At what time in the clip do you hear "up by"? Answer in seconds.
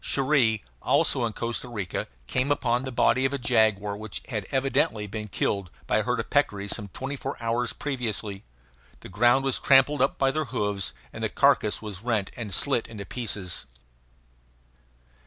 10.01-10.31